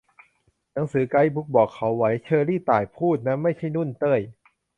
[0.73, 4.19] "หนังสือไกด์บุ๊กเขาบอกไว้" เชอรี่ ต่าย พูดนะ ไม่ใช่ นุ่น เต้ย